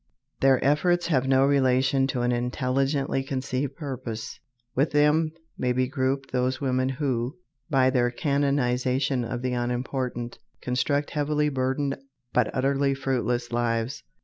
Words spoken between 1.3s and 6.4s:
relation to an intelligently conceived purpose. With them may be grouped